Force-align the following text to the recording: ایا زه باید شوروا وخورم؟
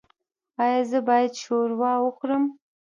ایا 0.63 0.81
زه 0.89 0.99
باید 1.07 1.31
شوروا 1.43 1.91
وخورم؟ 2.03 2.43